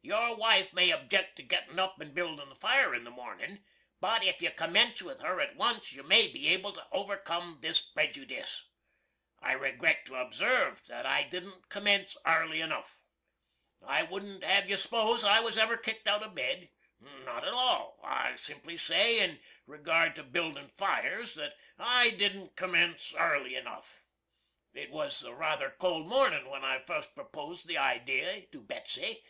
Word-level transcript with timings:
Your 0.00 0.36
wife 0.36 0.72
may 0.72 0.90
objeck 0.90 1.34
to 1.36 1.42
gittin' 1.42 1.80
up 1.80 2.00
and 2.00 2.14
bildin' 2.14 2.48
the 2.48 2.54
fire 2.54 2.94
in 2.94 3.02
the 3.02 3.10
mornin', 3.10 3.64
but 4.00 4.24
if 4.24 4.40
you 4.40 4.52
commence 4.52 5.02
with 5.02 5.20
her 5.20 5.40
at 5.40 5.56
once 5.56 5.92
you 5.92 6.04
may 6.04 6.28
be 6.28 6.48
able 6.48 6.72
to 6.74 6.86
overkum 6.92 7.60
this 7.60 7.82
prejoodiss. 7.82 8.62
I 9.40 9.52
regret 9.52 10.06
to 10.06 10.12
obsarve 10.14 10.86
that 10.86 11.04
I 11.06 11.24
didn't 11.24 11.68
commence 11.68 12.16
arly 12.24 12.60
enuff. 12.60 13.02
I 13.84 14.04
wouldn't 14.04 14.44
have 14.44 14.70
you 14.70 14.76
s'pose 14.76 15.24
I 15.24 15.40
was 15.40 15.58
ever 15.58 15.76
kicked 15.76 16.06
out 16.06 16.22
of 16.22 16.36
bed. 16.36 16.70
Not 17.00 17.44
at 17.44 17.52
all. 17.52 18.00
I 18.04 18.36
simply 18.36 18.78
say, 18.78 19.20
in 19.22 19.42
regard 19.66 20.14
to 20.14 20.22
bildin' 20.24 20.70
fires, 20.70 21.34
that, 21.34 21.54
I 21.78 22.10
didn't 22.10 22.56
commence 22.56 23.12
arly 23.12 23.56
enuff. 23.56 24.04
It 24.72 24.90
was 24.90 25.22
a 25.24 25.34
ruther 25.34 25.74
cold 25.78 26.06
mornin' 26.08 26.48
when 26.48 26.64
I 26.64 26.78
fust 26.78 27.14
proposed 27.14 27.66
the 27.66 27.76
idee 27.76 28.46
to 28.52 28.62
Betsy. 28.62 29.22